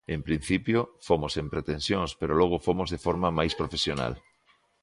En 0.15 0.21
principio 0.27 0.79
fomos 1.07 1.31
sen 1.35 1.47
pretensións, 1.53 2.09
pero 2.19 2.37
logo 2.41 2.57
fomos 2.67 2.89
de 2.93 2.99
forma 3.05 3.29
máis 3.37 3.53
profesional. 3.61 4.13